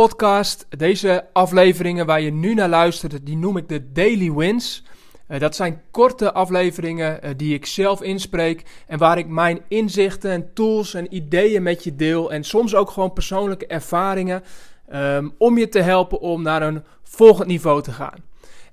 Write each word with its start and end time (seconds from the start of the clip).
podcast. 0.00 0.66
Deze 0.68 1.24
afleveringen 1.32 2.06
waar 2.06 2.20
je 2.20 2.32
nu 2.32 2.54
naar 2.54 2.68
luistert, 2.68 3.26
die 3.26 3.36
noem 3.36 3.56
ik 3.56 3.68
de 3.68 3.92
Daily 3.92 4.32
Wins. 4.32 4.84
Uh, 5.28 5.40
dat 5.40 5.56
zijn 5.56 5.82
korte 5.90 6.32
afleveringen 6.32 7.20
uh, 7.24 7.30
die 7.36 7.54
ik 7.54 7.66
zelf 7.66 8.02
inspreek 8.02 8.62
en 8.86 8.98
waar 8.98 9.18
ik 9.18 9.26
mijn 9.26 9.60
inzichten 9.68 10.30
en 10.30 10.52
tools 10.54 10.94
en 10.94 11.14
ideeën 11.14 11.62
met 11.62 11.84
je 11.84 11.96
deel. 11.96 12.32
En 12.32 12.44
soms 12.44 12.74
ook 12.74 12.90
gewoon 12.90 13.12
persoonlijke 13.12 13.66
ervaringen 13.66 14.42
um, 14.92 15.34
om 15.38 15.58
je 15.58 15.68
te 15.68 15.80
helpen 15.80 16.20
om 16.20 16.42
naar 16.42 16.62
een 16.62 16.84
volgend 17.02 17.48
niveau 17.48 17.82
te 17.82 17.92
gaan. 17.92 18.24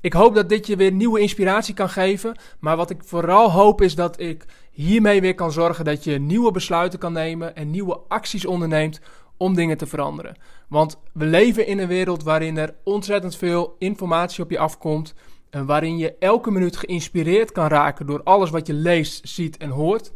Ik 0.01 0.13
hoop 0.13 0.35
dat 0.35 0.49
dit 0.49 0.67
je 0.67 0.75
weer 0.75 0.91
nieuwe 0.91 1.19
inspiratie 1.19 1.73
kan 1.73 1.89
geven. 1.89 2.35
Maar 2.59 2.77
wat 2.77 2.89
ik 2.89 3.01
vooral 3.05 3.51
hoop 3.51 3.81
is 3.81 3.95
dat 3.95 4.19
ik 4.19 4.45
hiermee 4.71 5.21
weer 5.21 5.35
kan 5.35 5.51
zorgen 5.51 5.85
dat 5.85 6.03
je 6.03 6.19
nieuwe 6.19 6.51
besluiten 6.51 6.99
kan 6.99 7.13
nemen 7.13 7.55
en 7.55 7.71
nieuwe 7.71 7.99
acties 8.07 8.45
onderneemt 8.45 9.01
om 9.41 9.55
dingen 9.55 9.77
te 9.77 9.87
veranderen. 9.87 10.35
Want 10.67 10.97
we 11.13 11.25
leven 11.25 11.67
in 11.67 11.79
een 11.79 11.87
wereld 11.87 12.23
waarin 12.23 12.57
er 12.57 12.73
ontzettend 12.83 13.35
veel 13.35 13.75
informatie 13.79 14.43
op 14.43 14.51
je 14.51 14.59
afkomt. 14.59 15.13
En 15.49 15.65
waarin 15.65 15.97
je 15.97 16.15
elke 16.19 16.51
minuut 16.51 16.77
geïnspireerd 16.77 17.51
kan 17.51 17.67
raken 17.67 18.05
door 18.05 18.23
alles 18.23 18.49
wat 18.49 18.67
je 18.67 18.73
leest, 18.73 19.29
ziet 19.29 19.57
en 19.57 19.69
hoort. 19.69 20.11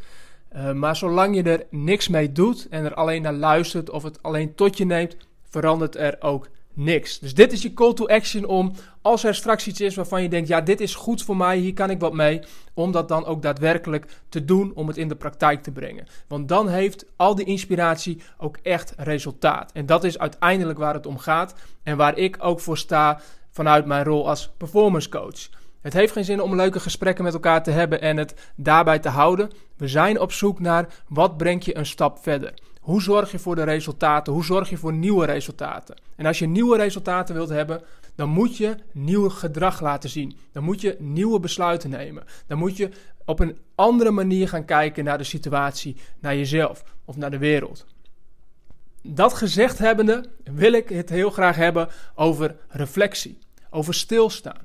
Uh, 0.56 0.72
maar 0.72 0.96
zolang 0.96 1.36
je 1.36 1.44
er 1.44 1.66
niks 1.70 2.08
mee 2.08 2.32
doet 2.32 2.68
en 2.70 2.86
er 2.86 2.94
alleen 2.94 3.22
naar 3.22 3.34
luistert 3.34 3.90
of 3.90 4.04
het 4.04 4.24
alleen 4.24 4.56
tot 4.56 4.78
je 4.78 4.86
neemt, 4.86 5.18
verandert 5.50 5.96
er 5.96 6.16
ook 6.20 6.48
niks. 6.76 7.20
Dus 7.20 7.34
dit 7.34 7.52
is 7.52 7.62
je 7.62 7.74
call 7.74 7.94
to 7.94 8.08
action 8.08 8.46
om, 8.46 8.72
als 9.02 9.24
er 9.24 9.36
straks 9.36 9.68
iets 9.68 9.82
is 9.82 9.96
waarvan 9.96 10.22
je 10.22 10.30
denkt, 10.30 10.48
ja, 10.48 10.62
dit 10.62 10.82
is 10.82 10.96
goed 10.96 11.24
voor 11.24 11.38
mij, 11.38 11.58
hier 11.58 11.74
kan 11.74 11.90
ik 11.90 12.00
wat 12.00 12.14
mee, 12.14 12.42
om 12.74 12.92
dat 12.92 13.08
dan 13.08 13.26
ook 13.26 13.42
daadwerkelijk 13.42 14.22
te 14.30 14.46
doen, 14.46 14.72
om 14.76 14.88
het 14.88 14.98
in 14.98 15.08
de 15.08 15.16
praktijk 15.16 15.64
te 15.64 15.72
brengen. 15.72 16.08
Want 16.28 16.48
dan 16.48 16.68
heeft 16.68 17.06
al 17.16 17.36
die 17.36 17.46
inspiratie 17.46 18.22
ook 18.38 18.58
echt 18.64 18.94
resultaat. 18.98 19.72
En 19.72 19.86
dat 19.86 20.04
is 20.04 20.20
uiteindelijk 20.20 20.80
waar 20.80 20.94
het 20.94 21.06
om 21.06 21.18
gaat 21.18 21.56
en 21.84 21.98
waar 21.98 22.18
ik 22.18 22.38
ook 22.40 22.60
voor 22.60 22.78
sta 22.78 23.22
vanuit 23.52 23.86
mijn 23.86 24.04
rol 24.04 24.30
als 24.30 24.52
performance 24.58 25.10
coach. 25.10 25.50
Het 25.82 25.94
heeft 25.94 26.14
geen 26.14 26.26
zin 26.26 26.42
om 26.42 26.56
leuke 26.56 26.80
gesprekken 26.80 27.24
met 27.24 27.34
elkaar 27.34 27.64
te 27.64 27.72
hebben 27.72 28.02
en 28.02 28.18
het 28.18 28.52
daarbij 28.56 29.00
te 29.00 29.10
houden. 29.10 29.50
We 29.78 29.88
zijn 29.88 30.20
op 30.20 30.32
zoek 30.32 30.60
naar 30.60 30.88
wat 31.08 31.38
brengt 31.38 31.66
je 31.66 31.78
een 31.78 31.86
stap 31.86 32.18
verder. 32.22 32.54
Hoe 32.86 33.02
zorg 33.02 33.32
je 33.32 33.40
voor 33.40 33.56
de 33.56 33.64
resultaten? 33.64 34.34
Hoe 34.34 34.44
zorg 34.44 34.70
je 34.70 34.78
voor 34.78 34.94
nieuwe 34.94 35.26
resultaten? 35.26 35.96
En 36.16 36.26
als 36.26 36.40
je 36.40 36.48
nieuwe 36.48 36.78
resultaten 36.78 37.36
wilt 37.36 37.50
hebben, 37.50 37.82
dan 38.16 38.30
moet 38.30 38.58
je 38.58 38.76
nieuw 38.92 39.30
gedrag 39.30 39.82
laten 39.82 40.10
zien. 40.10 40.38
Dan 40.52 40.64
moet 40.64 40.82
je 40.82 40.96
nieuwe 41.00 41.40
besluiten 41.40 41.90
nemen. 41.90 42.24
Dan 42.48 42.58
moet 42.58 42.78
je 42.78 42.90
op 43.26 43.40
een 43.40 43.58
andere 43.76 44.12
manier 44.12 44.50
gaan 44.50 44.66
kijken 44.66 45.04
naar 45.04 45.18
de 45.18 45.24
situatie, 45.24 45.96
naar 46.20 46.36
jezelf 46.36 46.84
of 47.06 47.18
naar 47.18 47.32
de 47.32 47.38
wereld. 47.38 47.86
Dat 49.02 49.34
gezegd 49.34 49.78
hebbende 49.78 50.26
wil 50.44 50.74
ik 50.74 50.90
het 50.90 51.10
heel 51.10 51.30
graag 51.30 51.56
hebben 51.56 51.90
over 52.16 52.56
reflectie, 52.68 53.38
over 53.70 53.94
stilstaan. 53.94 54.62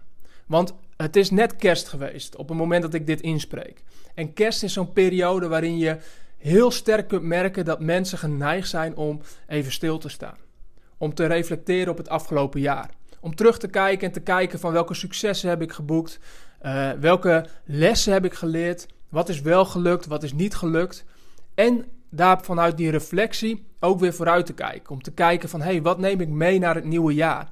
Want 0.47 0.75
het 0.97 1.17
is 1.17 1.31
net 1.31 1.57
kerst 1.57 1.89
geweest 1.89 2.37
op 2.37 2.49
het 2.49 2.59
moment 2.59 2.83
dat 2.83 2.95
ik 2.95 3.07
dit 3.07 3.21
inspreek. 3.21 3.83
En 4.15 4.33
kerst 4.33 4.63
is 4.63 4.73
zo'n 4.73 4.93
periode 4.93 5.49
waarin 5.49 5.79
je 5.79 5.97
heel 6.41 6.71
sterk 6.71 7.09
kunt 7.09 7.23
merken 7.23 7.65
dat 7.65 7.81
mensen 7.81 8.19
geneigd 8.19 8.69
zijn 8.69 8.97
om 8.97 9.21
even 9.47 9.73
stil 9.73 9.99
te 9.99 10.09
staan. 10.09 10.37
Om 10.99 11.15
te 11.15 11.27
reflecteren 11.27 11.93
op 11.93 11.97
het 11.97 12.09
afgelopen 12.09 12.61
jaar. 12.61 12.91
Om 13.21 13.35
terug 13.35 13.59
te 13.59 13.69
kijken 13.69 14.07
en 14.07 14.13
te 14.13 14.21
kijken 14.21 14.59
van 14.59 14.73
welke 14.73 14.95
successen 14.95 15.49
heb 15.49 15.63
ik 15.63 15.73
geboekt. 15.73 16.19
Uh, 16.63 16.91
welke 16.91 17.47
lessen 17.65 18.13
heb 18.13 18.25
ik 18.25 18.35
geleerd. 18.35 18.87
Wat 19.09 19.29
is 19.29 19.41
wel 19.41 19.65
gelukt, 19.65 20.07
wat 20.07 20.23
is 20.23 20.33
niet 20.33 20.55
gelukt. 20.55 21.05
En 21.55 21.85
daar 22.11 22.43
vanuit 22.43 22.77
die 22.77 22.91
reflectie 22.91 23.67
ook 23.81 24.01
weer 24.01 24.15
vooruit 24.15 24.47
te 24.47 24.53
kijken. 24.53 24.91
Om 24.91 25.03
te 25.03 25.13
kijken 25.13 25.49
van, 25.49 25.61
hé, 25.61 25.71
hey, 25.71 25.83
wat 25.83 25.99
neem 25.99 26.21
ik 26.21 26.29
mee 26.29 26.59
naar 26.59 26.75
het 26.75 26.85
nieuwe 26.85 27.15
jaar? 27.15 27.49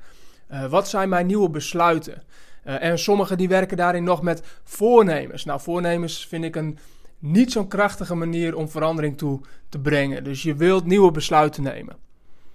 Uh, 0.50 0.64
wat 0.64 0.88
zijn 0.88 1.08
mijn 1.08 1.26
nieuwe 1.26 1.50
besluiten? 1.50 2.22
Uh, 2.64 2.82
en 2.82 2.98
sommigen 2.98 3.38
die 3.38 3.48
werken 3.48 3.76
daarin 3.76 4.04
nog 4.04 4.22
met 4.22 4.42
voornemens. 4.64 5.44
Nou, 5.44 5.60
voornemens 5.60 6.26
vind 6.26 6.44
ik 6.44 6.56
een 6.56 6.78
niet 7.18 7.52
zo'n 7.52 7.68
krachtige 7.68 8.14
manier 8.14 8.56
om 8.56 8.68
verandering 8.68 9.18
toe 9.18 9.40
te 9.68 9.78
brengen. 9.78 10.24
Dus 10.24 10.42
je 10.42 10.54
wilt 10.54 10.84
nieuwe 10.84 11.10
besluiten 11.10 11.62
nemen. 11.62 11.96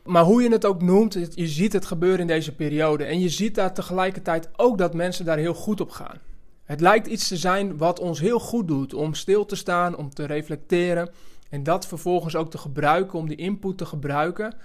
Maar 0.05 0.23
hoe 0.23 0.43
je 0.43 0.51
het 0.51 0.65
ook 0.65 0.81
noemt, 0.81 1.13
je 1.33 1.47
ziet 1.47 1.73
het 1.73 1.85
gebeuren 1.85 2.19
in 2.19 2.27
deze 2.27 2.55
periode. 2.55 3.03
En 3.03 3.19
je 3.19 3.29
ziet 3.29 3.55
daar 3.55 3.73
tegelijkertijd 3.73 4.49
ook 4.55 4.77
dat 4.77 4.93
mensen 4.93 5.25
daar 5.25 5.37
heel 5.37 5.53
goed 5.53 5.81
op 5.81 5.89
gaan. 5.89 6.17
Het 6.63 6.81
lijkt 6.81 7.07
iets 7.07 7.27
te 7.27 7.37
zijn 7.37 7.77
wat 7.77 7.99
ons 7.99 8.19
heel 8.19 8.39
goed 8.39 8.67
doet 8.67 8.93
om 8.93 9.13
stil 9.13 9.45
te 9.45 9.55
staan, 9.55 9.95
om 9.95 10.09
te 10.09 10.25
reflecteren. 10.25 11.09
En 11.49 11.63
dat 11.63 11.87
vervolgens 11.87 12.35
ook 12.35 12.51
te 12.51 12.57
gebruiken, 12.57 13.19
om 13.19 13.27
die 13.27 13.37
input 13.37 13.77
te 13.77 13.85
gebruiken. 13.85 14.55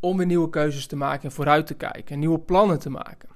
Om 0.00 0.16
weer 0.16 0.26
nieuwe 0.26 0.50
keuzes 0.50 0.86
te 0.86 0.96
maken 0.96 1.22
en 1.22 1.32
vooruit 1.32 1.66
te 1.66 1.74
kijken 1.74 2.14
en 2.14 2.18
nieuwe 2.18 2.38
plannen 2.38 2.78
te 2.78 2.90
maken. 2.90 3.28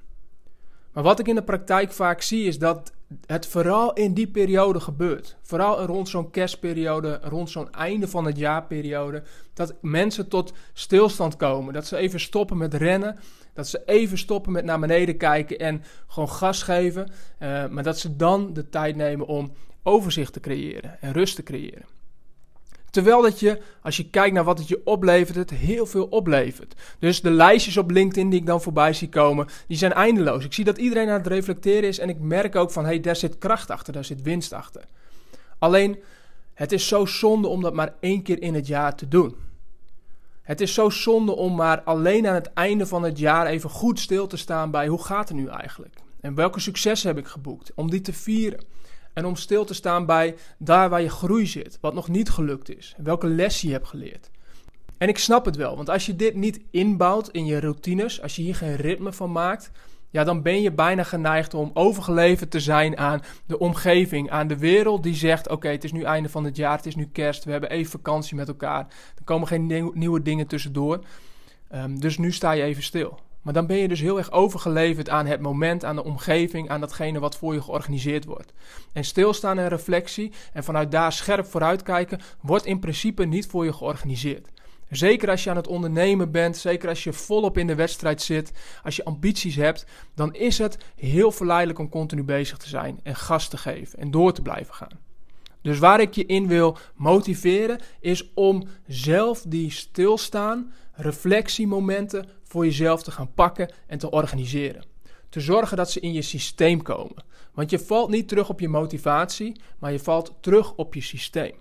Maar 0.93 1.03
wat 1.03 1.19
ik 1.19 1.29
in 1.29 1.35
de 1.35 1.43
praktijk 1.43 1.93
vaak 1.93 2.23
zie 2.23 2.47
is 2.47 2.59
dat 2.59 2.93
het 3.27 3.47
vooral 3.47 3.93
in 3.93 4.15
die 4.15 4.27
periode 4.27 4.81
gebeurt. 4.81 5.37
Vooral 5.43 5.85
rond 5.85 6.09
zo'n 6.09 6.31
kerstperiode, 6.31 7.21
rond 7.23 7.51
zo'n 7.51 7.73
einde 7.73 8.09
van 8.09 8.25
het 8.25 8.39
jaarperiode. 8.39 9.23
Dat 9.55 9.75
mensen 9.81 10.29
tot 10.29 10.53
stilstand 10.73 11.37
komen. 11.37 11.75
Dat 11.75 11.87
ze 11.87 11.97
even 11.97 12.21
stoppen 12.21 12.57
met 12.57 12.75
rennen. 12.75 13.19
Dat 13.53 13.69
ze 13.69 13.83
even 13.87 14.19
stoppen 14.19 14.53
met 14.53 14.65
naar 14.65 14.81
beneden 14.81 15.17
kijken 15.17 15.59
en 15.59 15.83
gewoon 16.07 16.29
gas 16.29 16.63
geven. 16.63 17.11
Uh, 17.43 17.67
maar 17.69 17.83
dat 17.83 17.99
ze 17.99 18.17
dan 18.17 18.53
de 18.53 18.69
tijd 18.69 18.97
nemen 18.97 19.27
om 19.27 19.53
overzicht 19.83 20.33
te 20.33 20.41
creëren 20.41 21.01
en 21.01 21.13
rust 21.13 21.37
te 21.37 21.43
creëren. 21.43 21.98
Terwijl 22.91 23.23
dat 23.23 23.41
je, 23.41 23.61
als 23.83 23.97
je 23.97 24.11
kijkt 24.11 24.35
naar 24.35 24.45
wat 24.45 24.59
het 24.59 24.69
je 24.69 24.81
oplevert, 24.85 25.37
het 25.37 25.51
heel 25.51 25.87
veel 25.87 26.05
oplevert. 26.05 26.75
Dus 26.99 27.21
de 27.21 27.31
lijstjes 27.31 27.77
op 27.77 27.91
LinkedIn 27.91 28.31
die 28.31 28.41
ik 28.41 28.47
dan 28.47 28.63
voorbij 28.63 28.93
zie 28.93 29.09
komen, 29.09 29.47
die 29.67 29.77
zijn 29.77 29.93
eindeloos. 29.93 30.45
Ik 30.45 30.53
zie 30.53 30.65
dat 30.65 30.79
iedereen 30.79 31.09
aan 31.09 31.19
het 31.19 31.27
reflecteren 31.27 31.89
is 31.89 31.99
en 31.99 32.09
ik 32.09 32.21
merk 32.21 32.57
ook 32.57 32.71
van, 32.71 32.83
hé, 32.83 32.91
hey, 32.91 33.01
daar 33.01 33.17
zit 33.17 33.39
kracht 33.39 33.71
achter, 33.71 33.93
daar 33.93 34.05
zit 34.05 34.23
winst 34.23 34.53
achter. 34.53 34.85
Alleen, 35.59 35.99
het 36.55 36.73
is 36.73 36.89
zo 36.89 37.07
zonde 37.07 37.49
om 37.49 37.63
dat 37.63 37.75
maar 37.75 37.95
één 38.01 38.23
keer 38.23 38.43
in 38.43 38.55
het 38.55 38.67
jaar 38.67 38.95
te 38.95 39.09
doen. 39.09 39.37
Het 40.43 40.61
is 40.61 40.75
zo 40.75 40.91
zonde 40.91 41.33
om 41.37 41.55
maar 41.55 41.83
alleen 41.83 42.27
aan 42.27 42.35
het 42.35 42.53
einde 42.53 42.87
van 42.87 43.03
het 43.03 43.19
jaar 43.19 43.47
even 43.47 43.71
goed 43.71 44.01
stil 44.01 44.27
te 44.27 44.37
staan 44.37 44.71
bij 44.71 44.87
hoe 44.87 45.03
gaat 45.05 45.29
het 45.29 45.37
nu 45.37 45.47
eigenlijk? 45.47 45.95
En 46.21 46.35
welke 46.35 46.61
successen 46.61 47.09
heb 47.09 47.19
ik 47.19 47.27
geboekt? 47.27 47.73
Om 47.75 47.91
die 47.91 48.01
te 48.01 48.13
vieren. 48.13 48.61
En 49.19 49.25
om 49.25 49.37
stil 49.37 49.65
te 49.65 49.75
staan 49.75 50.07
bij 50.07 50.37
daar 50.59 50.89
waar 50.89 51.03
je 51.03 51.11
groei 51.11 51.47
zit, 51.47 51.79
wat 51.81 51.95
nog 51.95 52.09
niet 52.09 52.31
gelukt 52.31 52.77
is, 52.77 52.95
welke 52.99 53.27
les 53.27 53.61
je 53.61 53.71
hebt 53.71 53.89
geleerd. 53.89 54.31
En 54.99 55.09
ik 55.09 55.19
snap 55.19 55.45
het 55.45 55.57
wel, 55.57 55.77
want 55.77 55.91
als 55.91 56.07
je 56.07 56.17
dit 56.17 56.35
niet 56.35 56.61
inbouwt 56.71 57.29
in 57.29 57.47
je 57.47 57.61
routines, 57.61 58.23
als 58.23 58.37
je 58.37 58.43
hier 58.43 58.55
geen 58.55 58.77
ritme 58.77 59.13
van 59.13 59.33
maakt, 59.33 59.71
ja, 60.11 60.25
dan 60.25 60.43
ben 60.43 60.63
je 60.63 60.73
bijna 60.73 61.03
geneigd 61.03 61.55
om 61.55 61.71
overgeleverd 61.75 62.51
te 62.51 62.61
zijn 62.61 62.99
aan 62.99 63.21
de 63.47 63.59
omgeving, 63.59 64.31
aan 64.31 64.49
de 64.49 64.59
wereld 64.59 65.03
die 65.03 65.15
zegt: 65.15 65.49
Oké, 65.49 65.69
het 65.69 65.85
is 65.85 65.93
nu 65.93 66.03
einde 66.03 66.29
van 66.29 66.45
het 66.45 66.57
jaar, 66.57 66.77
het 66.77 66.87
is 66.87 66.97
nu 66.97 67.09
kerst, 67.13 67.45
we 67.45 67.51
hebben 67.51 67.71
even 67.71 67.91
vakantie 67.91 68.37
met 68.37 68.49
elkaar. 68.49 68.87
Er 69.17 69.25
komen 69.25 69.49
geen 69.49 69.91
nieuwe 69.95 70.23
dingen 70.23 70.47
tussendoor. 70.47 71.05
Um, 71.75 72.01
dus 72.01 72.19
nu 72.19 72.33
sta 72.33 72.53
je 72.53 72.63
even 72.63 72.83
stil. 72.83 73.19
Maar 73.43 73.53
dan 73.53 73.67
ben 73.67 73.77
je 73.77 73.89
dus 73.89 74.01
heel 74.01 74.19
erg 74.19 74.31
overgeleverd 74.31 75.09
aan 75.09 75.27
het 75.27 75.41
moment, 75.41 75.85
aan 75.85 75.97
de 75.97 76.05
omgeving, 76.05 76.69
aan 76.69 76.81
datgene 76.81 77.19
wat 77.19 77.37
voor 77.37 77.55
je 77.55 77.63
georganiseerd 77.63 78.25
wordt. 78.25 78.53
En 78.93 79.05
stilstaan 79.05 79.59
en 79.59 79.69
reflectie 79.69 80.33
en 80.53 80.65
vanuit 80.65 80.91
daar 80.91 81.13
scherp 81.13 81.47
vooruitkijken, 81.47 82.21
wordt 82.41 82.67
in 82.67 82.79
principe 82.79 83.25
niet 83.25 83.47
voor 83.47 83.65
je 83.65 83.73
georganiseerd. 83.73 84.49
Zeker 84.91 85.31
als 85.31 85.45
je 85.45 85.51
aan 85.51 85.57
het 85.57 85.67
ondernemen 85.67 86.31
bent, 86.31 86.57
zeker 86.57 86.89
als 86.89 87.05
je 87.05 87.13
volop 87.13 87.59
in 87.59 87.67
de 87.67 87.75
wedstrijd 87.75 88.23
zit, 88.23 88.53
als 88.83 88.97
je 88.97 89.05
ambities 89.05 89.57
hebt, 89.57 89.87
dan 90.15 90.35
is 90.35 90.59
het 90.59 90.79
heel 90.97 91.33
verleidelijk 91.33 91.79
om 91.79 91.89
continu 91.89 92.23
bezig 92.23 92.57
te 92.57 92.69
zijn 92.69 93.01
en 93.03 93.17
gas 93.17 93.49
te 93.49 93.57
geven 93.57 93.99
en 93.99 94.11
door 94.11 94.33
te 94.33 94.43
blijven 94.43 94.75
gaan. 94.75 95.07
Dus 95.63 95.79
waar 95.79 96.01
ik 96.01 96.15
je 96.15 96.27
in 96.27 96.47
wil 96.47 96.77
motiveren, 96.95 97.81
is 98.01 98.31
om 98.35 98.69
zelf 98.87 99.43
die 99.49 99.71
stilstaan, 99.71 100.73
reflectiemomenten 100.93 102.29
voor 102.49 102.65
jezelf 102.65 103.03
te 103.03 103.11
gaan 103.11 103.33
pakken 103.35 103.73
en 103.87 103.99
te 103.99 104.11
organiseren. 104.11 104.85
Te 105.29 105.41
zorgen 105.41 105.77
dat 105.77 105.91
ze 105.91 106.01
in 106.01 106.13
je 106.13 106.23
systeem 106.23 106.83
komen. 106.83 107.25
Want 107.53 107.71
je 107.71 107.79
valt 107.79 108.11
niet 108.11 108.29
terug 108.29 108.49
op 108.49 108.61
je 108.61 108.69
motivatie, 108.69 109.61
maar 109.79 109.93
je 109.93 109.99
valt 109.99 110.35
terug 110.41 110.75
op 110.75 110.95
je 110.95 111.01
systeem. 111.01 111.55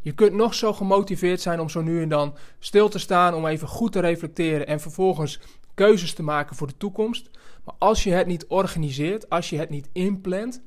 Je 0.00 0.12
kunt 0.12 0.32
nog 0.32 0.54
zo 0.54 0.72
gemotiveerd 0.72 1.40
zijn 1.40 1.60
om 1.60 1.68
zo 1.68 1.82
nu 1.82 2.02
en 2.02 2.08
dan 2.08 2.36
stil 2.58 2.88
te 2.88 2.98
staan, 2.98 3.34
om 3.34 3.46
even 3.46 3.68
goed 3.68 3.92
te 3.92 4.00
reflecteren 4.00 4.66
en 4.66 4.80
vervolgens 4.80 5.40
keuzes 5.74 6.14
te 6.14 6.22
maken 6.22 6.56
voor 6.56 6.66
de 6.66 6.76
toekomst. 6.76 7.30
Maar 7.64 7.74
als 7.78 8.04
je 8.04 8.10
het 8.10 8.26
niet 8.26 8.46
organiseert, 8.46 9.28
als 9.28 9.50
je 9.50 9.58
het 9.58 9.70
niet 9.70 9.88
inplant, 9.92 10.62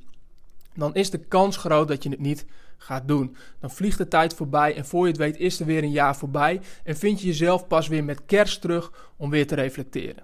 dan 0.79 0.95
is 0.95 1.09
de 1.09 1.17
kans 1.17 1.57
groot 1.57 1.87
dat 1.87 2.03
je 2.03 2.09
het 2.09 2.19
niet 2.19 2.45
gaat 2.77 3.07
doen. 3.07 3.35
Dan 3.59 3.71
vliegt 3.71 3.97
de 3.97 4.07
tijd 4.07 4.33
voorbij 4.33 4.75
en 4.75 4.85
voor 4.85 5.05
je 5.05 5.11
het 5.11 5.17
weet 5.17 5.37
is 5.37 5.59
er 5.59 5.65
weer 5.65 5.83
een 5.83 5.91
jaar 5.91 6.15
voorbij 6.15 6.61
en 6.83 6.97
vind 6.97 7.21
je 7.21 7.27
jezelf 7.27 7.67
pas 7.67 7.87
weer 7.87 8.03
met 8.03 8.25
kerst 8.25 8.61
terug 8.61 9.11
om 9.17 9.29
weer 9.29 9.47
te 9.47 9.55
reflecteren. 9.55 10.23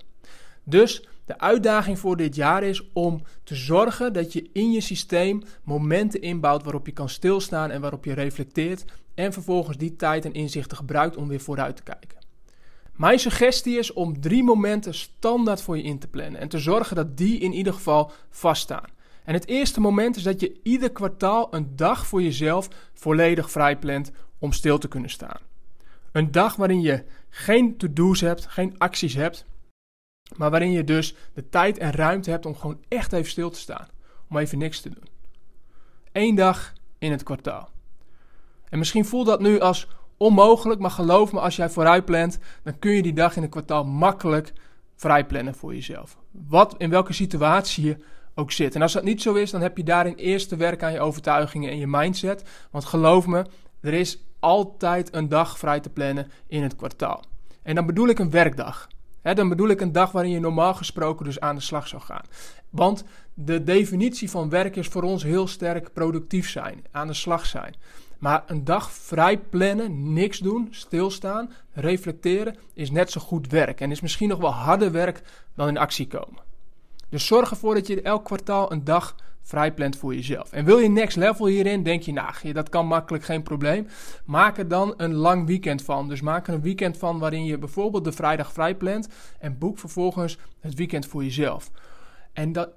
Dus 0.63 1.07
de 1.25 1.39
uitdaging 1.39 1.99
voor 1.99 2.17
dit 2.17 2.35
jaar 2.35 2.63
is 2.63 2.91
om 2.93 3.21
te 3.43 3.55
zorgen 3.55 4.13
dat 4.13 4.33
je 4.33 4.49
in 4.53 4.71
je 4.71 4.81
systeem 4.81 5.41
momenten 5.63 6.21
inbouwt 6.21 6.63
waarop 6.63 6.85
je 6.85 6.91
kan 6.91 7.09
stilstaan 7.09 7.71
en 7.71 7.81
waarop 7.81 8.05
je 8.05 8.13
reflecteert 8.13 8.85
en 9.13 9.33
vervolgens 9.33 9.77
die 9.77 9.95
tijd 9.95 10.25
en 10.25 10.33
inzichten 10.33 10.77
gebruikt 10.77 11.17
om 11.17 11.27
weer 11.27 11.39
vooruit 11.39 11.75
te 11.75 11.83
kijken. 11.83 12.17
Mijn 12.95 13.19
suggestie 13.19 13.77
is 13.77 13.93
om 13.93 14.21
drie 14.21 14.43
momenten 14.43 14.93
standaard 14.93 15.61
voor 15.61 15.77
je 15.77 15.83
in 15.83 15.99
te 15.99 16.07
plannen 16.07 16.41
en 16.41 16.47
te 16.47 16.59
zorgen 16.59 16.95
dat 16.95 17.17
die 17.17 17.39
in 17.39 17.53
ieder 17.53 17.73
geval 17.73 18.11
vaststaan. 18.29 18.94
En 19.25 19.33
het 19.33 19.47
eerste 19.47 19.79
moment 19.79 20.15
is 20.15 20.23
dat 20.23 20.39
je 20.39 20.59
ieder 20.63 20.91
kwartaal 20.91 21.47
een 21.53 21.75
dag 21.75 22.07
voor 22.07 22.21
jezelf 22.21 22.67
volledig 22.93 23.51
vrij 23.51 23.77
plant 23.77 24.11
om 24.39 24.51
stil 24.51 24.77
te 24.77 24.87
kunnen 24.87 25.09
staan. 25.09 25.39
Een 26.11 26.31
dag 26.31 26.55
waarin 26.55 26.81
je 26.81 27.03
geen 27.29 27.77
to-do's 27.77 28.21
hebt, 28.21 28.45
geen 28.47 28.77
acties 28.77 29.13
hebt, 29.13 29.45
maar 30.35 30.49
waarin 30.49 30.71
je 30.71 30.83
dus 30.83 31.15
de 31.33 31.49
tijd 31.49 31.77
en 31.77 31.91
ruimte 31.91 32.29
hebt 32.29 32.45
om 32.45 32.55
gewoon 32.55 32.79
echt 32.87 33.13
even 33.13 33.31
stil 33.31 33.49
te 33.49 33.59
staan. 33.59 33.87
Om 34.29 34.37
even 34.37 34.57
niks 34.57 34.81
te 34.81 34.89
doen. 34.89 35.07
Eén 36.11 36.35
dag 36.35 36.73
in 36.97 37.11
het 37.11 37.23
kwartaal. 37.23 37.69
En 38.69 38.77
misschien 38.77 39.05
voelt 39.05 39.25
dat 39.25 39.39
nu 39.39 39.59
als 39.59 39.87
onmogelijk, 40.17 40.79
maar 40.79 40.91
geloof 40.91 41.31
me, 41.31 41.39
als 41.39 41.55
jij 41.55 41.69
vooruit 41.69 42.05
plant, 42.05 42.39
dan 42.63 42.79
kun 42.79 42.91
je 42.91 43.01
die 43.01 43.13
dag 43.13 43.35
in 43.35 43.41
het 43.41 43.51
kwartaal 43.51 43.85
makkelijk 43.85 44.53
vrij 44.95 45.25
plannen 45.25 45.55
voor 45.55 45.73
jezelf. 45.73 46.17
Wat, 46.31 46.75
in 46.77 46.89
welke 46.89 47.13
situatie 47.13 47.85
je 47.85 47.97
ook 48.35 48.51
zit. 48.51 48.75
En 48.75 48.81
als 48.81 48.93
dat 48.93 49.03
niet 49.03 49.21
zo 49.21 49.33
is, 49.33 49.51
dan 49.51 49.61
heb 49.61 49.77
je 49.77 49.83
daarin 49.83 50.15
eerst 50.15 50.49
te 50.49 50.55
werken 50.55 50.87
aan 50.87 50.93
je 50.93 50.99
overtuigingen 50.99 51.69
en 51.69 51.77
je 51.77 51.87
mindset. 51.87 52.43
Want 52.71 52.85
geloof 52.85 53.27
me, 53.27 53.45
er 53.81 53.93
is 53.93 54.19
altijd 54.39 55.15
een 55.15 55.29
dag 55.29 55.57
vrij 55.57 55.79
te 55.79 55.89
plannen 55.89 56.31
in 56.47 56.63
het 56.63 56.75
kwartaal. 56.75 57.23
En 57.63 57.75
dan 57.75 57.85
bedoel 57.85 58.07
ik 58.07 58.19
een 58.19 58.29
werkdag. 58.29 58.87
dan 59.21 59.49
bedoel 59.49 59.69
ik 59.69 59.81
een 59.81 59.91
dag 59.91 60.11
waarin 60.11 60.31
je 60.31 60.39
normaal 60.39 60.73
gesproken 60.73 61.25
dus 61.25 61.39
aan 61.39 61.55
de 61.55 61.61
slag 61.61 61.87
zou 61.87 62.01
gaan. 62.01 62.25
Want 62.69 63.03
de 63.33 63.63
definitie 63.63 64.29
van 64.29 64.49
werk 64.49 64.75
is 64.75 64.87
voor 64.87 65.03
ons 65.03 65.23
heel 65.23 65.47
sterk 65.47 65.93
productief 65.93 66.49
zijn, 66.49 66.83
aan 66.91 67.07
de 67.07 67.13
slag 67.13 67.45
zijn. 67.45 67.75
Maar 68.19 68.43
een 68.47 68.63
dag 68.63 68.91
vrij 68.91 69.37
plannen, 69.37 70.13
niks 70.13 70.39
doen, 70.39 70.67
stilstaan, 70.71 71.51
reflecteren 71.73 72.55
is 72.73 72.91
net 72.91 73.11
zo 73.11 73.21
goed 73.21 73.49
werk. 73.49 73.81
En 73.81 73.91
is 73.91 74.01
misschien 74.01 74.29
nog 74.29 74.39
wel 74.39 74.53
harder 74.53 74.91
werk 74.91 75.21
dan 75.55 75.67
in 75.67 75.77
actie 75.77 76.07
komen. 76.07 76.44
Dus 77.09 77.25
zorg 77.25 77.49
ervoor 77.49 77.73
dat 77.73 77.87
je 77.87 78.01
elk 78.01 78.25
kwartaal 78.25 78.71
een 78.71 78.83
dag 78.83 79.15
vrij 79.41 79.73
plant 79.73 79.97
voor 79.97 80.15
jezelf. 80.15 80.51
En 80.51 80.65
wil 80.65 80.77
je 80.77 80.89
next 80.89 81.17
level 81.17 81.45
hierin, 81.45 81.83
denk 81.83 82.01
je, 82.01 82.13
nou, 82.13 82.53
dat 82.53 82.69
kan 82.69 82.87
makkelijk, 82.87 83.23
geen 83.23 83.43
probleem. 83.43 83.87
Maak 84.25 84.57
er 84.57 84.67
dan 84.67 84.93
een 84.97 85.13
lang 85.13 85.45
weekend 85.45 85.81
van. 85.81 86.07
Dus 86.07 86.21
maak 86.21 86.47
er 86.47 86.53
een 86.53 86.61
weekend 86.61 86.97
van 86.97 87.19
waarin 87.19 87.45
je 87.45 87.57
bijvoorbeeld 87.57 88.03
de 88.03 88.11
vrijdag 88.11 88.51
vrij 88.53 88.75
plant 88.75 89.07
en 89.39 89.57
boek 89.57 89.79
vervolgens 89.79 90.37
het 90.59 90.73
weekend 90.73 91.05
voor 91.05 91.23
jezelf. 91.23 91.71
En 92.33 92.51
dat, 92.51 92.69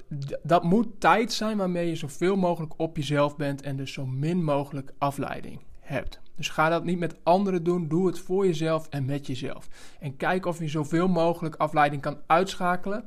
dat 0.43 0.63
moet 0.63 1.01
tijd 1.01 1.33
zijn 1.33 1.57
waarmee 1.57 1.89
je 1.89 1.97
zoveel 1.97 2.37
mogelijk 2.37 2.73
op 2.77 2.97
jezelf 2.97 3.37
bent 3.37 3.63
en 3.63 3.77
dus 3.77 3.93
zo 3.93 4.07
min 4.07 4.45
mogelijk 4.45 4.93
afleiding 4.99 5.61
hebt. 5.81 6.21
Dus 6.35 6.49
ga 6.49 6.69
dat 6.69 6.85
niet 6.85 6.99
met 6.99 7.15
anderen 7.23 7.63
doen, 7.63 7.89
doe 7.89 8.07
het 8.07 8.19
voor 8.19 8.47
jezelf 8.47 8.89
en 8.89 9.05
met 9.05 9.27
jezelf. 9.27 9.69
En 10.01 10.17
kijk 10.17 10.47
of 10.47 10.59
je 10.59 10.69
zoveel 10.69 11.09
mogelijk 11.09 11.57
afleiding 11.57 12.03
kan 12.03 12.19
uitschakelen. 12.27 13.05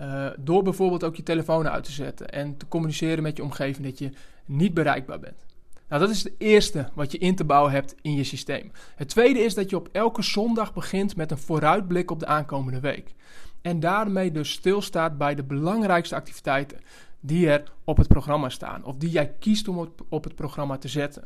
Uh, 0.00 0.26
door 0.38 0.62
bijvoorbeeld 0.62 1.04
ook 1.04 1.16
je 1.16 1.22
telefoon 1.22 1.68
uit 1.68 1.84
te 1.84 1.92
zetten 1.92 2.28
en 2.28 2.56
te 2.56 2.68
communiceren 2.68 3.22
met 3.22 3.36
je 3.36 3.42
omgeving 3.42 3.86
dat 3.86 3.98
je 3.98 4.10
niet 4.44 4.74
bereikbaar 4.74 5.18
bent. 5.18 5.44
Nou, 5.88 6.00
dat 6.00 6.10
is 6.10 6.24
het 6.24 6.32
eerste 6.38 6.88
wat 6.94 7.12
je 7.12 7.18
in 7.18 7.34
te 7.34 7.44
bouwen 7.44 7.72
hebt 7.72 7.94
in 8.02 8.14
je 8.14 8.24
systeem. 8.24 8.70
Het 8.96 9.08
tweede 9.08 9.38
is 9.38 9.54
dat 9.54 9.70
je 9.70 9.76
op 9.76 9.88
elke 9.92 10.22
zondag 10.22 10.72
begint 10.72 11.16
met 11.16 11.30
een 11.30 11.38
vooruitblik 11.38 12.10
op 12.10 12.20
de 12.20 12.26
aankomende 12.26 12.80
week. 12.80 13.14
En 13.62 13.80
daarmee 13.80 14.32
dus 14.32 14.50
stilstaat 14.50 15.18
bij 15.18 15.34
de 15.34 15.44
belangrijkste 15.44 16.14
activiteiten 16.14 16.78
die 17.20 17.50
er 17.50 17.72
op 17.84 17.96
het 17.96 18.08
programma 18.08 18.48
staan. 18.48 18.84
Of 18.84 18.96
die 18.96 19.10
jij 19.10 19.34
kiest 19.38 19.68
om 19.68 19.90
op 20.08 20.24
het 20.24 20.34
programma 20.34 20.78
te 20.78 20.88
zetten. 20.88 21.22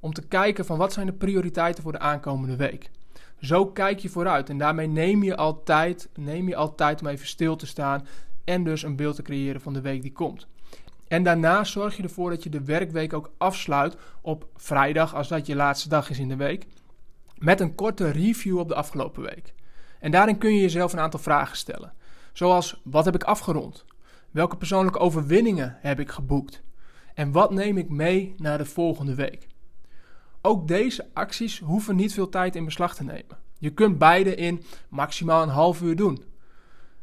Om 0.00 0.12
te 0.12 0.26
kijken 0.26 0.64
van 0.64 0.78
wat 0.78 0.92
zijn 0.92 1.06
de 1.06 1.12
prioriteiten 1.12 1.82
voor 1.82 1.92
de 1.92 1.98
aankomende 1.98 2.56
week. 2.56 2.90
Zo 3.40 3.66
kijk 3.66 3.98
je 3.98 4.08
vooruit 4.08 4.48
en 4.48 4.58
daarmee 4.58 4.86
neem 4.86 5.22
je 5.22 5.36
altijd, 5.36 6.08
neem 6.14 6.48
je 6.48 6.56
altijd 6.56 7.00
om 7.00 7.06
even 7.06 7.26
stil 7.26 7.56
te 7.56 7.66
staan 7.66 8.06
en 8.44 8.64
dus 8.64 8.82
een 8.82 8.96
beeld 8.96 9.16
te 9.16 9.22
creëren 9.22 9.60
van 9.60 9.72
de 9.72 9.80
week 9.80 10.02
die 10.02 10.12
komt. 10.12 10.46
En 11.08 11.22
daarna 11.22 11.64
zorg 11.64 11.96
je 11.96 12.02
ervoor 12.02 12.30
dat 12.30 12.42
je 12.42 12.50
de 12.50 12.64
werkweek 12.64 13.12
ook 13.12 13.32
afsluit 13.38 13.96
op 14.20 14.48
vrijdag, 14.56 15.14
als 15.14 15.28
dat 15.28 15.46
je 15.46 15.54
laatste 15.54 15.88
dag 15.88 16.10
is 16.10 16.18
in 16.18 16.28
de 16.28 16.36
week, 16.36 16.66
met 17.38 17.60
een 17.60 17.74
korte 17.74 18.10
review 18.10 18.58
op 18.58 18.68
de 18.68 18.74
afgelopen 18.74 19.22
week. 19.22 19.54
En 20.00 20.10
daarin 20.10 20.38
kun 20.38 20.54
je 20.54 20.60
jezelf 20.60 20.92
een 20.92 21.00
aantal 21.00 21.20
vragen 21.20 21.56
stellen. 21.56 21.92
Zoals: 22.32 22.80
wat 22.84 23.04
heb 23.04 23.14
ik 23.14 23.24
afgerond? 23.24 23.84
Welke 24.30 24.56
persoonlijke 24.56 24.98
overwinningen 24.98 25.76
heb 25.80 26.00
ik 26.00 26.10
geboekt? 26.10 26.62
En 27.14 27.32
wat 27.32 27.50
neem 27.50 27.78
ik 27.78 27.88
mee 27.88 28.34
naar 28.36 28.58
de 28.58 28.64
volgende 28.64 29.14
week? 29.14 29.46
Ook 30.46 30.68
deze 30.68 31.06
acties 31.12 31.58
hoeven 31.58 31.96
niet 31.96 32.14
veel 32.14 32.28
tijd 32.28 32.56
in 32.56 32.64
beslag 32.64 32.94
te 32.94 33.04
nemen. 33.04 33.38
Je 33.58 33.70
kunt 33.70 33.98
beide 33.98 34.34
in 34.34 34.62
maximaal 34.88 35.42
een 35.42 35.48
half 35.48 35.82
uur 35.82 35.96
doen. 35.96 36.24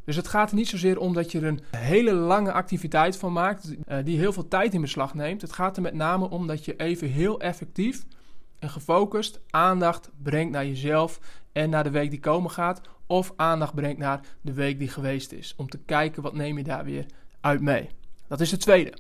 Dus 0.06 0.16
het 0.16 0.28
gaat 0.28 0.50
er 0.50 0.56
niet 0.56 0.68
zozeer 0.68 1.00
om 1.00 1.14
dat 1.14 1.32
je 1.32 1.40
er 1.40 1.48
een 1.48 1.62
hele 1.78 2.12
lange 2.12 2.52
activiteit 2.52 3.18
van 3.18 3.34
maakt, 3.34 3.76
eh, 3.86 3.98
die 4.04 4.18
heel 4.18 4.34
veel 4.34 4.48
tijd 4.48 4.74
in 4.74 4.82
beslag 4.82 5.14
neemt. 5.14 5.42
Het 5.42 5.54
gaat 5.54 5.76
er 5.76 5.82
met 5.82 5.94
name 5.94 6.30
om 6.30 6.48
dat 6.48 6.66
je 6.66 6.76
even 6.76 7.08
heel 7.08 7.40
effectief 7.40 8.06
en 8.60 8.70
gefocust 8.70 9.40
aandacht 9.50 10.10
brengt 10.24 10.52
naar 10.52 10.66
jezelf 10.66 11.20
en 11.52 11.70
naar 11.70 11.84
de 11.84 11.90
week 11.90 12.10
die 12.10 12.20
komen 12.20 12.52
gaat, 12.52 12.82
of 13.08 13.34
aandacht 13.36 13.74
brengt 13.74 14.00
naar 14.00 14.22
de 14.42 14.54
week 14.54 14.80
die 14.80 14.90
geweest 14.90 15.32
is. 15.32 15.54
Om 15.58 15.70
te 15.70 15.80
kijken 15.86 16.22
wat 16.22 16.34
neem 16.34 16.58
je 16.58 16.64
daar 16.64 16.84
weer 16.84 17.06
uit 17.40 17.62
mee. 17.62 17.90
Dat 18.28 18.42
is 18.42 18.52
het 18.52 18.60
tweede. 18.60 18.94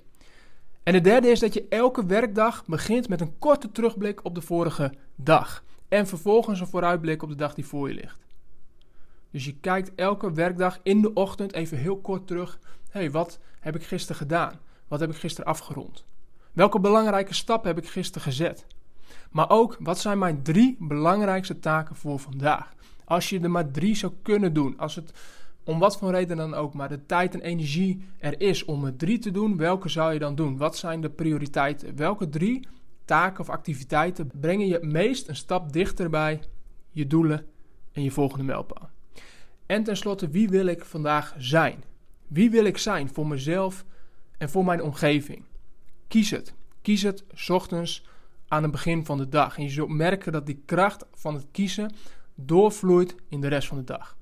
En 0.83 0.93
de 0.93 1.01
derde 1.01 1.27
is 1.27 1.39
dat 1.39 1.53
je 1.53 1.65
elke 1.69 2.05
werkdag 2.05 2.65
begint 2.65 3.09
met 3.09 3.21
een 3.21 3.37
korte 3.39 3.71
terugblik 3.71 4.25
op 4.25 4.35
de 4.35 4.41
vorige 4.41 4.93
dag. 5.15 5.63
En 5.87 6.07
vervolgens 6.07 6.59
een 6.59 6.67
vooruitblik 6.67 7.23
op 7.23 7.29
de 7.29 7.35
dag 7.35 7.53
die 7.53 7.65
voor 7.65 7.87
je 7.87 7.93
ligt. 7.93 8.19
Dus 9.31 9.45
je 9.45 9.55
kijkt 9.55 9.95
elke 9.95 10.33
werkdag 10.33 10.79
in 10.83 11.01
de 11.01 11.13
ochtend 11.13 11.53
even 11.53 11.77
heel 11.77 11.97
kort 11.97 12.27
terug. 12.27 12.59
Hé, 12.89 12.99
hey, 12.99 13.11
wat 13.11 13.39
heb 13.59 13.75
ik 13.75 13.83
gisteren 13.83 14.15
gedaan? 14.15 14.59
Wat 14.87 14.99
heb 14.99 15.09
ik 15.09 15.15
gisteren 15.15 15.51
afgerond? 15.51 16.05
Welke 16.53 16.79
belangrijke 16.79 17.33
stappen 17.33 17.73
heb 17.75 17.83
ik 17.83 17.89
gisteren 17.89 18.21
gezet? 18.21 18.65
Maar 19.31 19.49
ook, 19.49 19.77
wat 19.79 19.99
zijn 19.99 20.17
mijn 20.17 20.43
drie 20.43 20.75
belangrijkste 20.79 21.59
taken 21.59 21.95
voor 21.95 22.19
vandaag? 22.19 22.73
Als 23.05 23.29
je 23.29 23.39
er 23.39 23.51
maar 23.51 23.71
drie 23.71 23.95
zou 23.95 24.13
kunnen 24.21 24.53
doen, 24.53 24.77
als 24.77 24.95
het 24.95 25.13
om 25.63 25.79
wat 25.79 25.97
voor 25.97 26.11
reden 26.11 26.37
dan 26.37 26.53
ook, 26.53 26.73
maar 26.73 26.89
de 26.89 27.05
tijd 27.05 27.33
en 27.33 27.41
energie 27.41 28.05
er 28.19 28.41
is 28.41 28.65
om 28.65 28.85
er 28.85 28.95
drie 28.95 29.19
te 29.19 29.31
doen, 29.31 29.57
welke 29.57 29.89
zou 29.89 30.13
je 30.13 30.19
dan 30.19 30.35
doen? 30.35 30.57
Wat 30.57 30.77
zijn 30.77 31.01
de 31.01 31.09
prioriteiten? 31.09 31.95
Welke 31.95 32.29
drie 32.29 32.67
taken 33.05 33.39
of 33.39 33.49
activiteiten 33.49 34.31
brengen 34.39 34.67
je 34.67 34.73
het 34.73 34.83
meest 34.83 35.27
een 35.27 35.35
stap 35.35 35.73
dichter 35.73 36.09
bij 36.09 36.39
je 36.89 37.07
doelen 37.07 37.45
en 37.91 38.03
je 38.03 38.11
volgende 38.11 38.43
mijlpaal? 38.43 38.89
En 39.65 39.83
tenslotte, 39.83 40.29
wie 40.29 40.49
wil 40.49 40.65
ik 40.65 40.85
vandaag 40.85 41.35
zijn? 41.37 41.83
Wie 42.27 42.51
wil 42.51 42.65
ik 42.65 42.77
zijn 42.77 43.09
voor 43.09 43.27
mezelf 43.27 43.85
en 44.37 44.49
voor 44.49 44.65
mijn 44.65 44.83
omgeving? 44.83 45.43
Kies 46.07 46.31
het. 46.31 46.53
Kies 46.81 47.01
het 47.01 47.23
ochtends 47.49 48.05
aan 48.47 48.63
het 48.63 48.71
begin 48.71 49.05
van 49.05 49.17
de 49.17 49.29
dag. 49.29 49.57
En 49.57 49.63
je 49.63 49.69
zult 49.69 49.89
merken 49.89 50.31
dat 50.31 50.45
die 50.45 50.61
kracht 50.65 51.05
van 51.13 51.33
het 51.33 51.45
kiezen 51.51 51.91
doorvloeit 52.35 53.15
in 53.29 53.41
de 53.41 53.47
rest 53.47 53.67
van 53.67 53.77
de 53.77 53.83
dag. 53.83 54.17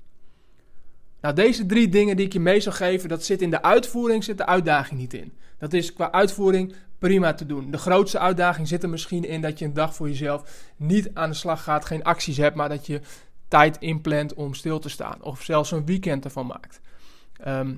Nou, 1.20 1.34
deze 1.34 1.66
drie 1.66 1.88
dingen 1.88 2.16
die 2.16 2.26
ik 2.26 2.32
je 2.32 2.40
mee 2.40 2.60
zal 2.60 2.72
geven, 2.72 3.08
dat 3.08 3.24
zit 3.24 3.42
in 3.42 3.50
de 3.50 3.62
uitvoering, 3.62 4.24
zit 4.24 4.38
de 4.38 4.46
uitdaging 4.46 5.00
niet 5.00 5.14
in. 5.14 5.32
Dat 5.58 5.72
is 5.72 5.92
qua 5.92 6.12
uitvoering 6.12 6.74
prima 6.98 7.34
te 7.34 7.46
doen. 7.46 7.70
De 7.70 7.78
grootste 7.78 8.18
uitdaging 8.18 8.68
zit 8.68 8.82
er 8.82 8.88
misschien 8.88 9.24
in 9.24 9.40
dat 9.40 9.58
je 9.58 9.64
een 9.64 9.74
dag 9.74 9.94
voor 9.94 10.08
jezelf 10.08 10.70
niet 10.76 11.10
aan 11.14 11.30
de 11.30 11.36
slag 11.36 11.62
gaat, 11.62 11.84
geen 11.84 12.04
acties 12.04 12.36
hebt, 12.36 12.56
maar 12.56 12.68
dat 12.68 12.86
je 12.86 13.00
tijd 13.48 13.76
inplant 13.78 14.34
om 14.34 14.54
stil 14.54 14.78
te 14.78 14.88
staan. 14.88 15.22
Of 15.22 15.42
zelfs 15.42 15.70
een 15.70 15.86
weekend 15.86 16.24
ervan 16.24 16.46
maakt. 16.46 16.80
Ehm, 17.36 17.74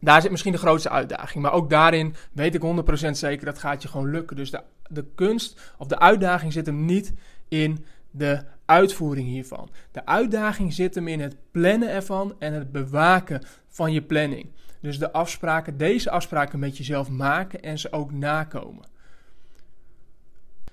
daar 0.00 0.20
zit 0.20 0.30
misschien 0.30 0.52
de 0.52 0.58
grootste 0.58 0.90
uitdaging. 0.90 1.42
Maar 1.42 1.52
ook 1.52 1.70
daarin 1.70 2.14
weet 2.32 2.54
ik 2.54 2.62
100% 2.62 3.16
zeker 3.16 3.46
dat 3.46 3.58
gaat 3.58 3.82
je 3.82 3.88
gewoon 3.88 4.10
lukken. 4.10 4.36
Dus 4.36 4.50
de, 4.50 4.62
de 4.88 5.04
kunst 5.14 5.74
of 5.78 5.86
de 5.86 5.98
uitdaging 5.98 6.52
zit 6.52 6.66
hem 6.66 6.84
niet 6.84 7.12
in 7.48 7.84
de 8.10 8.42
uitvoering 8.66 9.28
hiervan. 9.28 9.68
De 9.92 10.06
uitdaging 10.06 10.72
zit 10.72 10.94
hem 10.94 11.08
in 11.08 11.20
het 11.20 11.36
plannen 11.50 11.90
ervan 11.90 12.34
en 12.38 12.52
het 12.52 12.72
bewaken 12.72 13.42
van 13.68 13.92
je 13.92 14.02
planning. 14.02 14.52
Dus 14.80 14.98
de 14.98 15.12
afspraken, 15.12 15.76
deze 15.76 16.10
afspraken 16.10 16.58
met 16.58 16.76
jezelf 16.76 17.08
maken 17.08 17.62
en 17.62 17.78
ze 17.78 17.92
ook 17.92 18.12
nakomen. 18.12 18.88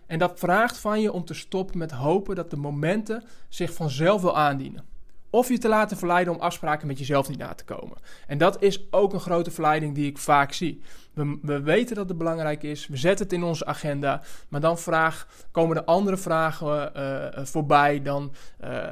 En 0.06 0.20
dat 0.20 0.40
vraagt 0.40 0.78
van 0.78 1.02
je 1.02 1.12
om 1.12 1.26
te 1.26 1.34
stoppen 1.34 1.78
met 1.78 1.92
hopen 1.92 2.36
dat 2.36 2.50
de 2.50 2.58
momenten 2.58 3.24
zich 3.50 3.74
vanzelf 3.74 4.22
wel 4.22 4.38
aandienen. 4.38 4.93
Of 5.34 5.50
je 5.50 5.58
te 5.58 5.68
laten 5.68 5.98
verleiden 5.98 6.34
om 6.34 6.40
afspraken 6.40 6.88
met 6.88 7.00
jezelf 7.00 7.30
niet 7.30 7.38
na 7.38 7.54
te 7.54 7.64
komen. 7.64 7.98
En 8.28 8.38
dat 8.38 8.62
is 8.62 8.88
ook 8.92 9.14
een 9.14 9.20
grote 9.20 9.52
verleiding 9.52 9.96
die 9.96 10.06
ik 10.06 10.18
vaak 10.18 10.52
zie. 10.52 10.82
We, 11.14 11.38
we, 11.42 11.62
weten 11.62 11.96
dat 11.96 12.10
het 12.10 12.18
belangrijk 12.18 12.64
is, 12.64 12.88
we 12.88 12.98
zetten 12.98 13.26
het 13.26 13.34
in 13.34 13.44
onze 13.44 13.66
agenda, 13.66 14.22
maar 14.48 14.62
dan 14.62 14.78
vraag, 14.78 15.28
komen 15.52 15.78
er 15.78 15.84
andere 15.84 16.18
vragen 16.18 16.92
uh, 16.98 17.46
voorbij. 17.46 18.02
Dan 18.02 18.34
uh, 18.64 18.88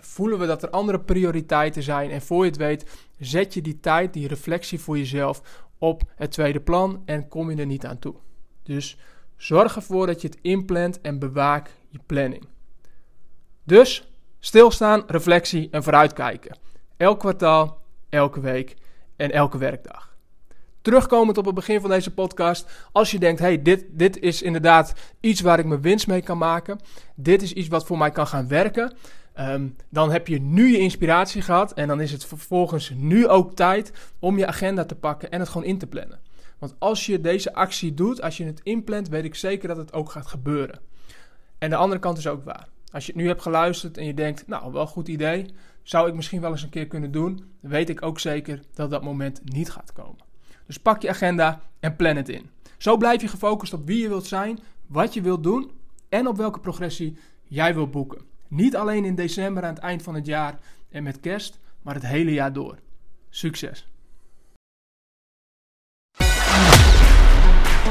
voelen 0.00 0.38
we 0.38 0.46
dat 0.46 0.62
er 0.62 0.70
andere 0.70 1.00
prioriteiten 1.00 1.82
zijn. 1.82 2.10
En 2.10 2.22
voor 2.22 2.44
je 2.44 2.50
het 2.50 2.58
weet, 2.58 3.08
zet 3.18 3.54
je 3.54 3.62
die 3.62 3.80
tijd, 3.80 4.12
die 4.12 4.28
reflectie 4.28 4.80
voor 4.80 4.98
jezelf 4.98 5.66
op 5.78 6.02
het 6.16 6.30
tweede 6.30 6.60
plan 6.60 7.02
en 7.04 7.28
kom 7.28 7.50
je 7.50 7.56
er 7.56 7.66
niet 7.66 7.86
aan 7.86 7.98
toe. 7.98 8.14
Dus 8.62 8.98
zorg 9.36 9.76
ervoor 9.76 10.06
dat 10.06 10.20
je 10.20 10.28
het 10.28 10.38
inplant 10.42 11.00
en 11.00 11.18
bewaak 11.18 11.70
je 11.88 11.98
planning. 12.06 12.44
Dus 13.64 14.11
Stilstaan, 14.44 15.02
reflectie 15.06 15.68
en 15.70 15.82
vooruitkijken. 15.82 16.56
Elk 16.96 17.18
kwartaal, 17.18 17.82
elke 18.08 18.40
week 18.40 18.76
en 19.16 19.30
elke 19.30 19.58
werkdag. 19.58 20.16
Terugkomend 20.80 21.38
op 21.38 21.44
het 21.44 21.54
begin 21.54 21.80
van 21.80 21.90
deze 21.90 22.14
podcast, 22.14 22.70
als 22.92 23.10
je 23.10 23.18
denkt, 23.18 23.40
hey, 23.40 23.62
dit, 23.62 23.84
dit 23.90 24.18
is 24.18 24.42
inderdaad 24.42 24.94
iets 25.20 25.40
waar 25.40 25.58
ik 25.58 25.64
mijn 25.64 25.80
winst 25.80 26.06
mee 26.06 26.22
kan 26.22 26.38
maken. 26.38 26.80
Dit 27.14 27.42
is 27.42 27.52
iets 27.52 27.68
wat 27.68 27.86
voor 27.86 27.98
mij 27.98 28.10
kan 28.10 28.26
gaan 28.26 28.48
werken. 28.48 28.92
Ehm, 29.32 29.68
dan 29.88 30.10
heb 30.10 30.28
je 30.28 30.40
nu 30.40 30.70
je 30.70 30.78
inspiratie 30.78 31.42
gehad 31.42 31.72
en 31.72 31.88
dan 31.88 32.00
is 32.00 32.12
het 32.12 32.24
vervolgens 32.24 32.92
nu 32.96 33.28
ook 33.28 33.54
tijd 33.54 33.92
om 34.18 34.38
je 34.38 34.46
agenda 34.46 34.84
te 34.84 34.94
pakken 34.94 35.30
en 35.30 35.40
het 35.40 35.48
gewoon 35.48 35.66
in 35.66 35.78
te 35.78 35.86
plannen. 35.86 36.20
Want 36.58 36.74
als 36.78 37.06
je 37.06 37.20
deze 37.20 37.54
actie 37.54 37.94
doet, 37.94 38.22
als 38.22 38.36
je 38.36 38.44
het 38.44 38.60
inplant, 38.62 39.08
weet 39.08 39.24
ik 39.24 39.34
zeker 39.34 39.68
dat 39.68 39.76
het 39.76 39.92
ook 39.92 40.10
gaat 40.10 40.26
gebeuren. 40.26 40.80
En 41.58 41.70
de 41.70 41.76
andere 41.76 42.00
kant 42.00 42.18
is 42.18 42.26
ook 42.26 42.44
waar. 42.44 42.71
Als 42.92 43.06
je 43.06 43.12
het 43.12 43.20
nu 43.20 43.26
hebt 43.28 43.42
geluisterd 43.42 43.98
en 43.98 44.04
je 44.04 44.14
denkt, 44.14 44.46
nou, 44.46 44.72
wel 44.72 44.80
een 44.80 44.86
goed 44.86 45.08
idee, 45.08 45.46
zou 45.82 46.08
ik 46.08 46.14
misschien 46.14 46.40
wel 46.40 46.50
eens 46.50 46.62
een 46.62 46.68
keer 46.68 46.86
kunnen 46.86 47.10
doen, 47.10 47.44
weet 47.60 47.88
ik 47.88 48.02
ook 48.02 48.20
zeker 48.20 48.60
dat 48.74 48.90
dat 48.90 49.02
moment 49.02 49.40
niet 49.44 49.70
gaat 49.70 49.92
komen. 49.92 50.24
Dus 50.66 50.78
pak 50.78 51.02
je 51.02 51.08
agenda 51.08 51.60
en 51.80 51.96
plan 51.96 52.16
het 52.16 52.28
in. 52.28 52.50
Zo 52.78 52.96
blijf 52.96 53.20
je 53.20 53.28
gefocust 53.28 53.72
op 53.72 53.86
wie 53.86 54.02
je 54.02 54.08
wilt 54.08 54.26
zijn, 54.26 54.58
wat 54.86 55.14
je 55.14 55.20
wilt 55.20 55.42
doen 55.42 55.70
en 56.08 56.26
op 56.26 56.36
welke 56.36 56.60
progressie 56.60 57.16
jij 57.42 57.74
wilt 57.74 57.90
boeken. 57.90 58.20
Niet 58.48 58.76
alleen 58.76 59.04
in 59.04 59.14
december 59.14 59.62
aan 59.62 59.74
het 59.74 59.82
eind 59.82 60.02
van 60.02 60.14
het 60.14 60.26
jaar 60.26 60.58
en 60.90 61.02
met 61.02 61.20
kerst, 61.20 61.58
maar 61.82 61.94
het 61.94 62.06
hele 62.06 62.32
jaar 62.32 62.52
door. 62.52 62.78
Succes! 63.30 63.86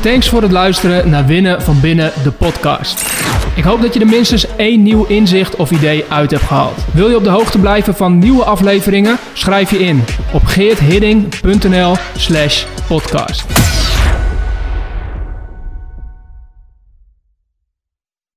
Thanks 0.02 0.30
voor 0.30 0.42
het 0.42 0.52
luisteren 0.52 1.10
naar 1.10 1.26
Winnen 1.26 1.62
van 1.62 1.82
Binnen, 1.82 2.24
de 2.24 2.32
podcast. 2.32 3.21
Ik 3.56 3.64
hoop 3.64 3.82
dat 3.82 3.94
je 3.94 4.00
er 4.00 4.08
minstens 4.08 4.56
één 4.56 4.82
nieuw 4.82 5.06
inzicht 5.06 5.56
of 5.56 5.72
idee 5.72 6.04
uit 6.10 6.32
hebt 6.32 6.44
gehaald. 6.44 6.86
Wil 6.94 7.10
je 7.10 7.16
op 7.16 7.24
de 7.24 7.30
hoogte 7.30 7.60
blijven 7.60 7.96
van 7.96 8.20
nieuwe 8.20 8.44
afleveringen? 8.44 9.18
Schrijf 9.34 9.72
je 9.72 9.80
in 9.80 10.04
op 10.34 10.46
geerthidding.nl 10.46 11.96
slash 12.16 12.66
podcast. 12.88 13.46